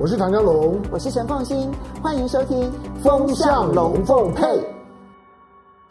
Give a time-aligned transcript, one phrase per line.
[0.00, 1.68] 我是唐江龙，我是陈凤欣，
[2.00, 2.70] 欢迎收听
[3.02, 4.46] 《风向龙凤配》。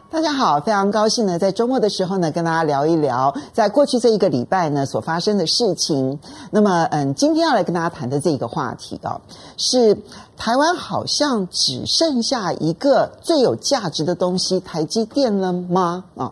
[0.09, 6.17] 大家好，非常高兴呢，在周末的时候呢，跟大家聊一聊在过去这一个礼拜呢所发生的事情。
[6.51, 9.19] 那么，嗯，今天要来跟大家谈的这个话题哦，
[9.57, 9.97] 是
[10.37, 16.05] 台湾好像只剩下一个最有价值的东西——台积电了吗？
[16.15, 16.31] 啊、哦。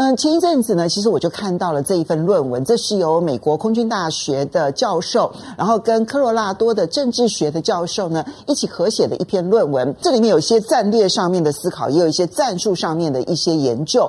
[0.00, 9.92] 嗯，前一阵子呢，其实我就看到了这一份论文，这是由美国空军大学的教授，然后跟科罗拉多的政治学的教授呢一起合写的一篇论文。
[10.00, 14.08] 这里面有一些战略上面的思考，也有一些战术上面的一些研究。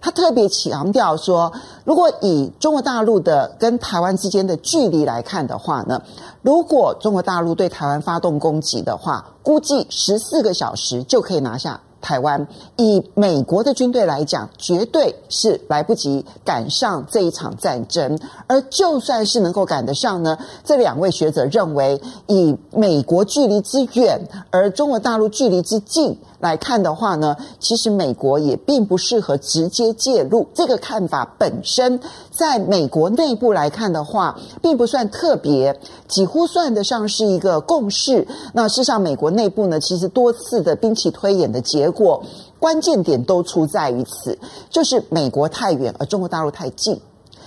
[0.00, 6.00] 他特别强调说，如果以中国大陆的跟台湾之间的距离来看的话呢，
[6.42, 11.80] 如果中国大陆对台湾发动攻击的话，估计十四个小时就可以拿下。
[12.04, 18.18] 台湾以美国的军队来讲，绝对是来不及赶上这一场战争。
[18.46, 26.18] 而就算是能够赶得上呢，这两位学者认为，以美国距离之远，而中国大陆距离之近。
[26.44, 30.46] 来看的话呢，其实美国也并不适合直接介入。
[30.52, 31.98] 这个看法本身，
[32.30, 38.28] 在美国内部来看的话，并不算特别，几乎算得上是一个共识。
[38.52, 42.22] 那事实上，美国内部呢，其实多次的兵棋推演的结果，
[42.58, 47.00] 关键点都出在于此，就是美国太远，而中国大陆太近。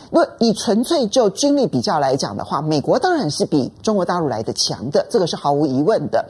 [0.10, 6.26] 如果以纯粹就军力比较来讲的话，美国当然是比中国大陆来的强的，这个是毫无疑问的。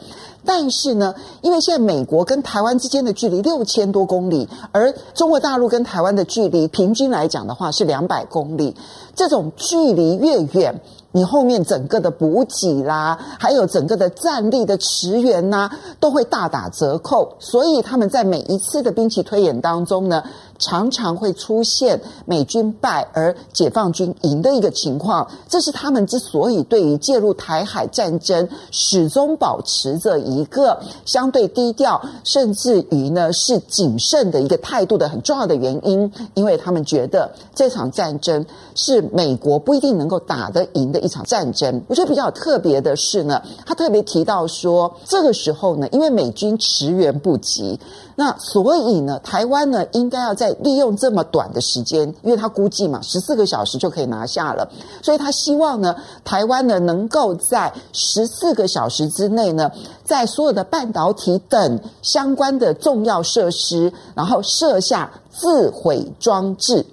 [0.45, 8.75] 但是呢，因为现在美国跟台湾之间的距离六千多公里，而中国大陆跟台湾的距离平均来讲的话是两百公里，
[9.13, 10.79] 这种距离越远，
[11.11, 15.69] 你后面整个的补给啦，还有整个的战力的驰援呐，
[15.99, 17.35] 都会大打折扣。
[17.39, 20.23] 所以他们在每一次的兵棋推演当中呢，
[20.59, 41.81] 常常会出现美军败而解放军赢的一个情况，这是他们之所以对于介入台海战争始终保持着一个相对低调，甚至于呢是谨慎的一个态度的很重要的原因，因为他们觉得这场战争是美国不一定能够打得赢的一场战争。
[41.87, 47.79] 我觉得比较特别的是呢，他特别提到说，这个时候呢，因为美军驰援不及。
[48.19, 54.69] 那所以呢，台湾呢应该要在利用这么短的时间，因为他估计嘛，十四个小时就可以拿下了，
[55.01, 59.71] 所以他希望呢，台湾呢能够在十四个小时之内呢，
[60.03, 66.85] 在所有的半导体等相关的重要设施，然后设下自毁装置，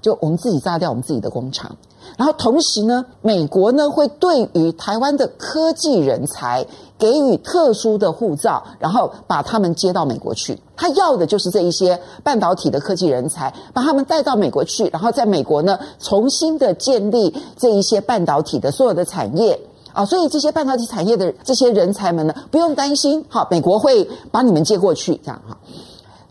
[0.00, 1.76] 就我们自己炸掉我们自己的工厂。
[2.16, 6.66] 然后同时呢，美国呢会对于台湾的科技人才
[6.98, 10.58] 给予特殊的护照，然后把他们接到美国去。
[10.76, 19.60] 他要的就是这一些半导体的科技人才，把他们带到美国去，然后在美国呢重新的建立这一些半导体的所有的产业
[19.92, 20.04] 啊。
[20.04, 25.56] 所以这些半导体产业的这些人才们呢，不用担心，好，美国会把你们接过去，这样哈。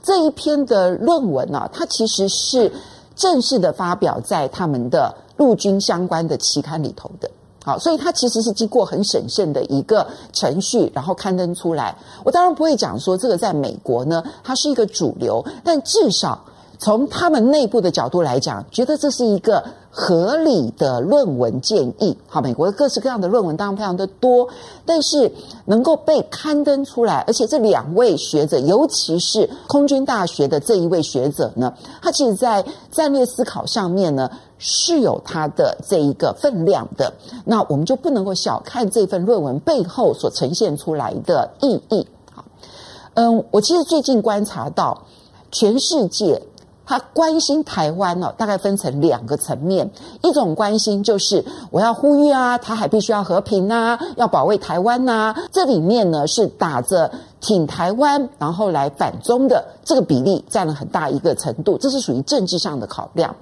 [0.03, 2.71] 这一篇的论文呢，它其实是
[3.15, 5.15] 正式的发表在他们的。
[5.37, 7.29] 陆军相关的期刊里头的，
[7.65, 11.97] 好，所以它其实是经过很审慎的一个程序，然后刊登出来。
[12.23, 16.39] 我当然不会讲说这个在美国呢，它是一个主流，但至少
[16.77, 19.63] 从他们内部的角度来讲，觉得这是一个。
[19.97, 24.45] 合理的论文建议，好，美国各式各样的论文当然非常的多，
[24.85, 25.31] 但是
[25.63, 34.29] 能够被刊登出来，而且这两位学者，尤其是空军大学的这一位学者呢，他其实在战略思考上面呢
[34.67, 37.13] 是有它的这一个分量的，
[37.45, 42.07] 那我们就不能够小看这份论文背后所呈现出来的意义。
[43.13, 45.03] 嗯，我其实最近观察到
[45.51, 46.41] 全世界。
[46.87, 49.89] 他关心台湾呢，大概分成两个层面。
[50.21, 55.33] 一种关心就是我要呼吁啊，台海必须要和平呐，要保卫台湾呐。
[55.51, 57.11] 这里面呢是打着
[57.41, 63.35] 挺台湾，然后来反中的这个比例占了很大一个程度，这是属于政治上的考量。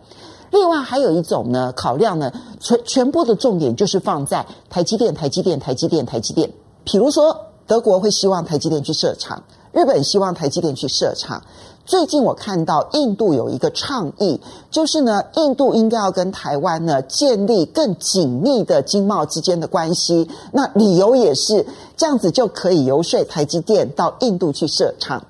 [0.53, 6.53] 另外还有一种呢考量呢，全全部的重点就是放在台积电、台积电、台积电、台积电。
[6.83, 7.35] 比如说
[7.65, 9.41] 德国会希望台积电去设厂，
[9.71, 11.41] 日本希望台积电去设厂。
[11.85, 14.39] 最近我看到印度有一个倡议，
[14.69, 20.29] 就是呢，印度应该要跟台湾呢建立更紧密的经贸之间的关系。
[20.51, 21.65] 那理由也是
[21.97, 25.25] 这样子就可以游说台积电到印度去设厂。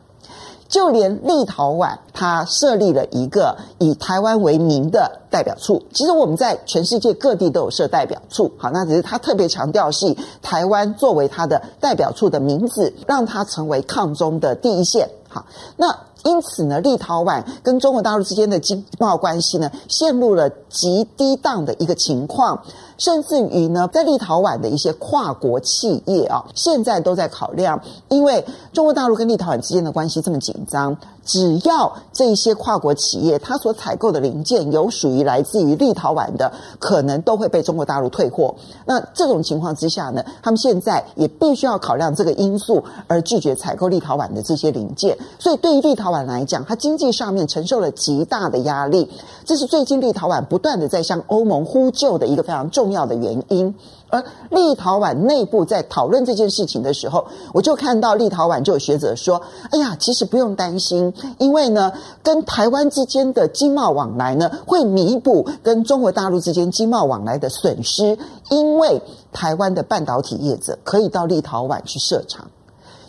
[0.73, 5.79] 就连立陶宛，它设立了一个以台湾为名的代表处。
[5.93, 15.07] 其实我们在全世界各地都有设代表处，好，那只是他特别强调是台湾作为它的代表处的名字，让它成为抗中的第一线。
[15.29, 15.45] 好，
[15.77, 15.95] 那。
[16.25, 22.63] 因此呢，立陶宛跟中国大陆之间的经贸关系呢，陷入了极低档的一个情况。
[22.97, 38.55] 甚至于呢，在立陶宛的一些跨国企业啊，现在都在考量，因为中国大陆跟立陶宛之间的关系这么紧张，只要这一些跨国企业它所采购的零件有属于来自于立陶宛的，可能都会被中国大陆退货。
[38.85, 45.17] 那这种情况之下呢，他们现在也必须要考量这个因素，而拒绝采购立陶宛的这些零件。
[45.39, 49.09] 所以对于立陶宛来讲，它经济上面承受了极大的压力。
[49.45, 53.73] 这是最近立陶宛不断的在向欧盟呼救的一个非常重重要的原因。
[54.09, 59.41] 而立陶宛内部在讨论这件事情的时候，我就看到立陶宛就有学者说
[59.71, 68.17] ：“哎呀，其实不用担心，因为呢，跟台湾之间的经贸往来呢，会弥补跟中国大陆之间经贸往来的损失，
[68.49, 69.01] 因为
[69.31, 72.51] 台湾的半导体业者可以到立陶宛去设厂。”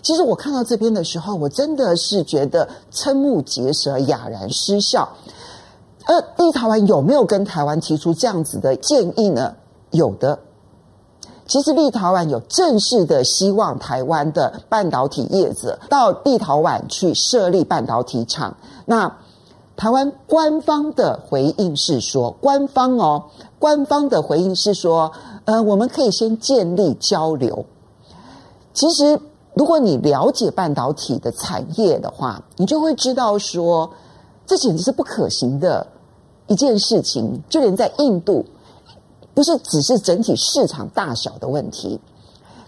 [0.00, 5.08] 其实我看到这边的时候，我真的是觉得瞠目结舌、哑然失笑。
[6.06, 9.54] 而立陶宛有没有跟台湾提出这样子的建议呢？
[9.94, 10.38] 有的。
[11.46, 18.56] 其实立陶宛有正式的希望台湾的半导体业者到立陶宛去设立半导体厂。
[18.86, 19.14] 那
[19.76, 23.24] 台湾官方的回应是说，官方哦，
[23.58, 25.12] 官方的回应是说，
[25.44, 27.66] 呃，我们可以先建立交流。
[28.72, 29.20] 其实，
[29.52, 33.90] 如果你了解半导体的产业的话，你就会知道说，
[34.46, 35.86] 这简直是不可行的
[36.46, 37.42] 一件事情。
[37.50, 38.46] 就连在印度。
[39.34, 42.00] 不是只是整体市场大小的问题。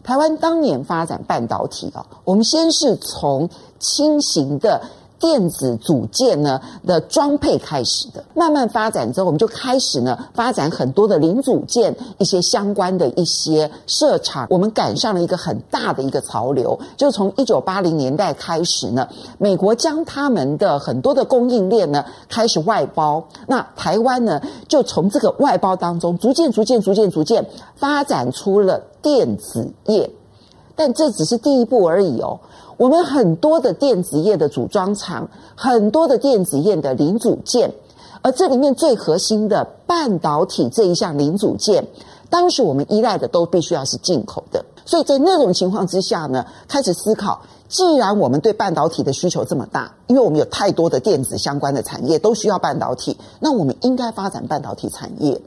[0.03, 3.49] 台湾当年发展半导体啊，我们先是从
[3.79, 4.83] 轻型的。
[5.19, 14.47] 电子组件呢的装配开始的，慢慢发展之后，我们就开始呢发展很多的零组件，一些相关的一些设厂。
[14.51, 19.09] 我们赶上了一个很大的一个潮流，就从一九八零年代开始呢，
[19.39, 27.47] 美国将他们的很多的供应链呢开始外包，那台湾呢就从这个外包当中逐渐、逐渐、逐渐、逐渐
[27.77, 30.11] 发展出了电子业，
[30.77, 32.39] 但这只是第一步而已哦。
[32.77, 37.73] 我们很多的电子业的组装厂，很多的电子业的零组件，
[38.21, 41.89] 而这里面最核心的半导体这一项零组件，
[42.29, 44.65] 当时我们依赖的都必须要是进口的。
[44.85, 55.41] 所以在那种情况之下呢，开始思考，既然我们对半导体的需求这么大，因为我们有太多的电子相关的产业都需要半导体，那我们应该发展半导体产业。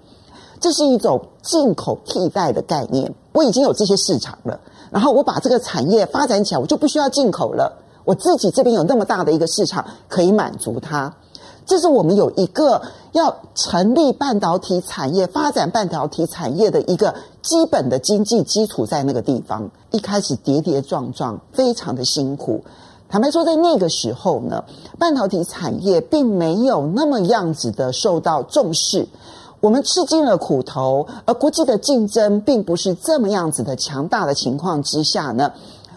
[0.60, 3.14] 这是一种进口替代的概念。
[3.32, 4.60] 我已经有这些市场了。
[4.92, 7.84] 然后我把这个产业发展起来，我就不需要进口了。
[8.06, 11.14] 我自己这边有那么大的一个市场可以满足它。
[11.66, 12.82] 这是我们有一个
[13.12, 17.14] 要成立半导体产业、发展半导体产业的一个
[17.44, 19.70] 基本的经济基础在那个地方。
[19.92, 22.64] 一开始跌跌撞撞，非常的辛苦。
[23.08, 24.64] 坦白说，在那个时候呢，
[24.98, 29.08] 半导体产业并没有那么样子的受到重视。
[29.62, 35.52] 我们吃尽了苦头，而国际的竞争并不是这么样子的强大的情况之下呢，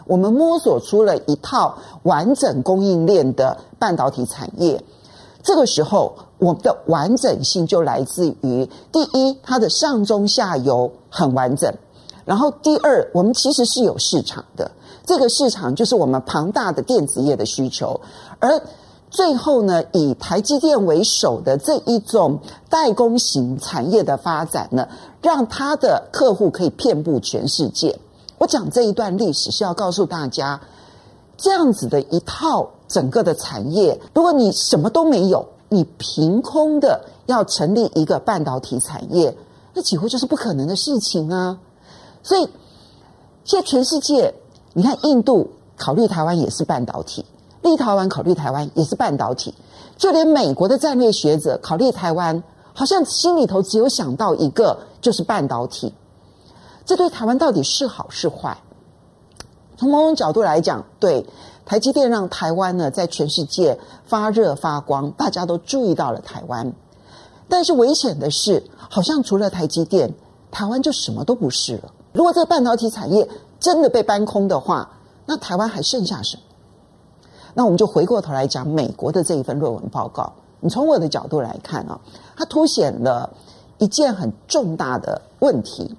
[0.05, 4.83] 我们摸索出了一套完整供应链的半导体产业。
[5.45, 11.73] 这个时候，我们的完整性就来自于：第一，它的上中下游很完整；
[12.25, 14.71] 然后，第二，我们其实是有市场的，
[15.07, 18.01] 这个市场就是我们庞大的电子业的需求，
[18.41, 18.61] 而。
[19.13, 24.89] 最后呢，以台积电为首的这一种代工型产业的发展呢，
[25.21, 27.99] 让他的客户可以遍布全世界。
[28.39, 30.63] 我讲这一段历史是要告诉大家，
[31.37, 39.37] 这样子的一套整个的产业，如果你什么都没有，你凭空的要成立一个半导体产业，
[39.75, 41.59] 那几乎就是不可能的事情啊。
[42.23, 42.49] 所以，
[43.45, 44.33] 现在全世界，
[44.73, 47.27] 你看印度考虑台湾也是半导体。
[47.63, 49.55] 立陶宛考虑台湾也是半导体，
[49.97, 52.43] 就连美国的战略学者考虑台湾，
[52.75, 55.95] 好像心里头只有想到一个，就是半导体。
[56.85, 58.59] 这对台湾到底是好是坏？
[59.77, 61.27] 从某种角度来讲，对
[61.65, 66.73] 台积电让台湾呢在全世界发热发光，大家都注意到了台湾。
[67.49, 70.15] 但是危险的是，好像除了台积电，
[70.51, 71.93] 台湾就什么都不是了。
[72.13, 73.29] 如果这个半导体产业
[73.61, 74.91] 真的被搬空的话，
[75.27, 76.43] 那台湾还剩下什么？
[77.55, 80.33] 那我们就回过头来讲美国的这一份论文报告。
[80.61, 81.99] 你从我的角度来看啊，
[82.37, 83.29] 它凸显了
[83.79, 85.95] 一件很重大的问题。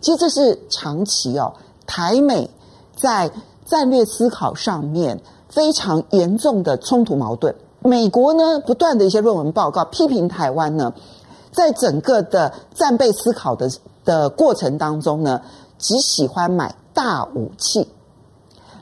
[0.00, 1.52] 其实这是长期哦，
[1.86, 2.48] 台美
[2.94, 3.30] 在
[3.64, 7.54] 战略思考上面非常严重的冲突矛盾。
[7.80, 10.92] 美国呢，不断的一些论文报告批评台湾呢，
[11.50, 13.68] 在整个的战备思考的
[14.04, 15.40] 的过程当中呢，
[15.78, 17.88] 只喜欢买大武器。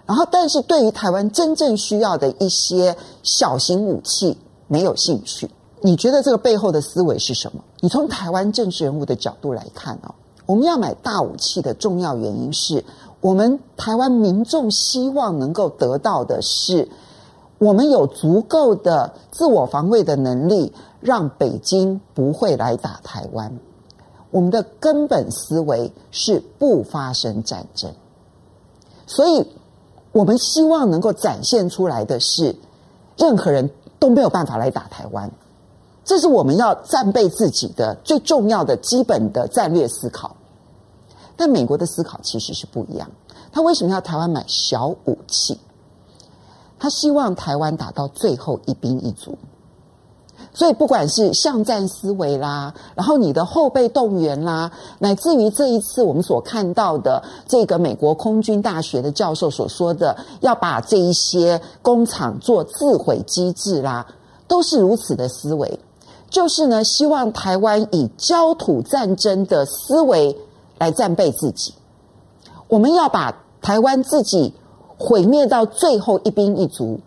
[0.06, 4.36] 然后，但是对于台湾真正需要的一些小型武器
[4.68, 5.50] 没有兴趣。
[5.80, 7.62] 你觉得这个背后的思维是什么？
[7.80, 10.14] 你从台湾政治人物的角度来看哦，
[10.46, 12.84] 我们要买大武器的重要原因是
[13.20, 16.88] 我们台湾民众希望能够得到的是，
[17.58, 23.58] 我们有足够的自我防卫的能力，让北京不会来打台湾。
[24.30, 27.92] 我们的根本思维是不发生战争，
[29.06, 29.46] 所以
[30.14, 32.54] 我们希望能够展现出来的是，
[33.18, 33.68] 任何人
[33.98, 35.28] 都没有办法来打台湾。
[36.04, 40.36] 这是我们要战备自己的最重要的基本的战略思考。
[41.36, 43.10] 但美国的思考其实是不一样。
[43.50, 45.58] 他为什么要台湾买小武器？
[46.78, 49.36] 他希望台湾打到最后一兵一卒。
[50.54, 54.70] 所以不管是巷战思维啦，然后你的后备动员啦，
[55.00, 64.06] 乃至于这一次我们所看到的这个美国空军大学的教授所说的，要把这一些工厂做自毁机制啦，
[64.46, 65.80] 都是如此的思维。
[66.30, 70.36] 就是呢，希望台湾以焦土战争的思维
[70.78, 71.74] 来战备自己。
[72.68, 74.52] 我们要把台湾自己
[74.98, 77.00] 毁灭到最后一兵一卒，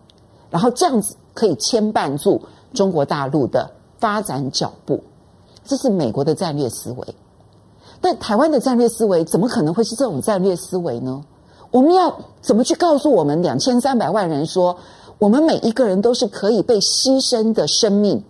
[0.50, 2.40] 然后这样子可以牵绊住
[2.78, 5.02] 中国大陆的发展脚步。
[5.64, 7.14] 这是美国的战略思维。
[8.00, 11.24] 但台湾的战略思维怎么可能会是这种战略思维呢？
[11.72, 14.76] 我们要怎么去告诉我们两千三百万人说，
[15.18, 18.22] 我们每一个人都是可以被牺牲的生命？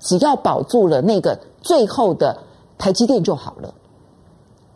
[0.00, 2.38] 只要保住了那个最后的
[2.78, 3.74] 台积电就好了。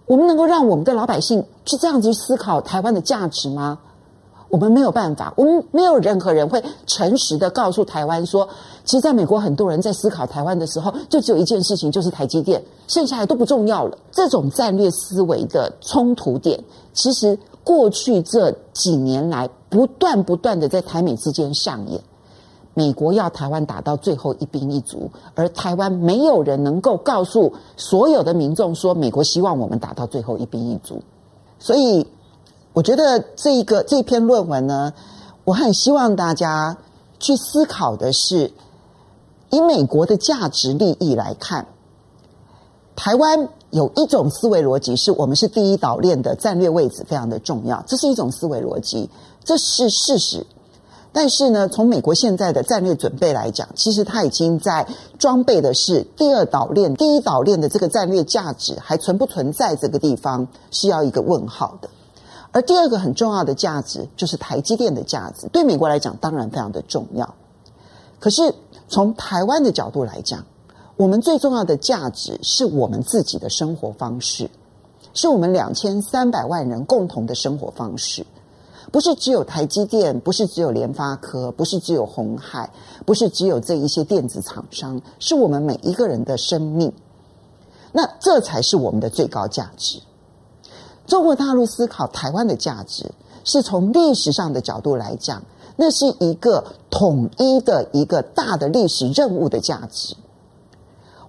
[0.05, 3.79] 我们能够让我们的老百姓去这样子去思考台湾的价值吗？
[4.51, 8.49] 我们没有办法，我们没有任何人会诚实的告诉台湾说，
[8.85, 13.97] 其实在美国很多人在思考台湾的时候，就只有一件事情，就是台积电，剩下来都不重要了。
[14.11, 22.01] 这种战略思维的冲突点，其实过去这几年来不断不断的在台美之间上演。
[22.73, 31.03] 美国要台湾打到最后一兵一卒，而台湾没有人能够告诉所有的民众说，美国希望我们打到最后一兵一卒。
[31.59, 32.07] 所以，
[32.73, 34.93] 我觉得这一个这篇论文呢，
[35.45, 36.79] 我很希望大家
[37.19, 38.53] 去思考的是，
[39.51, 41.67] 以美国的价值利益来看，
[42.95, 49.11] 台湾有一种思维逻辑，是我们是第一岛链的战略位置非常的重要，这是一种思维逻辑，
[49.45, 50.47] 这是事实。
[51.13, 54.87] 但是呢，从美国现在的战略准备来讲，其实它已经在
[55.19, 61.91] 装备的是第二岛链、第一岛链的这个战略价值还存不存在这个地方是要一个问号的。
[62.53, 67.35] 而第二个很重要的价值就是台积电的价值，对美国来讲当然非常的重要。
[68.19, 68.55] 可是
[68.89, 70.45] 从台湾的角度来讲，
[70.97, 74.51] 我们最重要的价值是我们自己的生活方式，
[75.15, 78.27] 是我们两千三百万人共同的生活方式。
[78.93, 82.69] 不是只有台积电，不是只有联发科，不是只有鸿海，
[83.07, 86.93] 不是只有这一些电子厂商，是我们每一个人的生命。
[87.93, 90.01] 那这才是我们的最高价值。
[91.11, 93.11] 中国大陆思考台湾的价值，
[93.43, 95.43] 是从历史上的角度来讲，
[95.75, 100.15] 那是一个统一的一个大的历史任务的价值。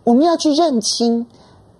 [0.03, 1.25] 我们要去认清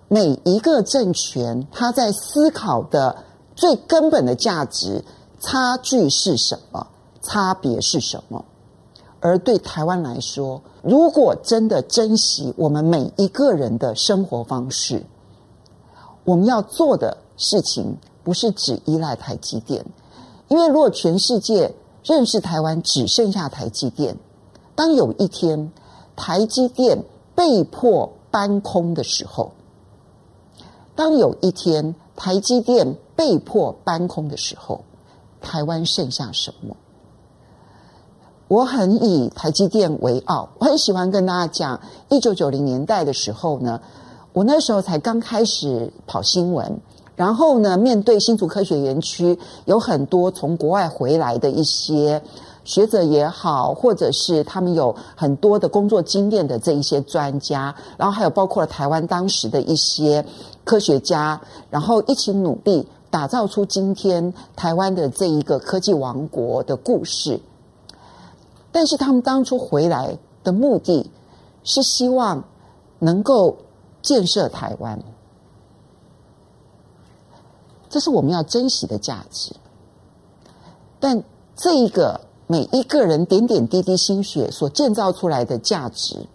[0.08, 3.18] 每一个政权，他在思考的
[3.54, 5.04] 最根本的价值。
[5.38, 6.86] 差距是什么？
[7.20, 8.44] 差别是什么？
[9.20, 15.04] 而对台湾来说，如果真的珍惜我们每一个人的生活方式，
[16.24, 19.84] 我们要做的事情不是只依赖台积电，
[20.48, 24.16] 因为如果全世界认识台湾只剩下台积电，
[24.74, 25.72] 当有一天
[26.16, 29.52] 台积电被迫搬空的时候，
[30.94, 34.84] 当有一天台积电被迫搬空的时候，
[35.40, 36.76] 台湾剩下什么？
[38.48, 41.80] 我很以台积电为傲，我很喜欢跟大家讲，
[42.10, 43.80] 一九九零年代的时候呢，
[44.34, 46.80] 我那时候才刚开始跑新闻，
[47.16, 52.22] 然后呢，面对新竹科学园区有很多从国外回来的一些
[52.64, 60.24] 学者也好，或者是他们有很多的工作经验的这一些专家，然后还有包括了台湾当时的一些
[60.64, 61.40] 科学家，
[61.70, 62.86] 然后一起努力。
[63.12, 67.38] 打造出今天台湾的这一个科技王国的故事，
[68.72, 71.10] 但是他们当初回来的目的
[71.62, 72.42] 是希望
[73.00, 73.54] 能够
[74.00, 74.98] 建设台湾，
[77.92, 79.54] 这是我们要珍惜的价值。
[80.98, 81.22] 但
[81.54, 86.26] 这一个每一个人点点滴滴心血所建造出来的价值，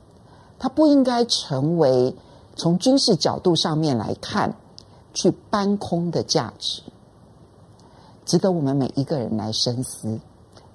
[0.58, 2.16] 它不应该成为
[2.56, 4.56] 从军事角度上面来看。
[5.14, 6.84] 去搬空的价值，
[8.24, 10.20] 值得我们每一个人来深思。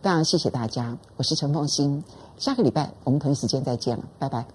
[0.01, 2.03] 非常谢谢大家，我是陈凤欣，
[2.39, 4.53] 下个礼拜我们同一时间再见了，拜拜。